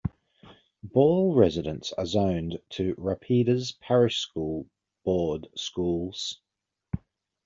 [0.83, 4.65] Ball residents are zoned to Rapides Parish School
[5.05, 6.41] Board schools.